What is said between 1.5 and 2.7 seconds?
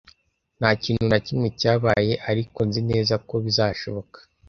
cyabaye, ariko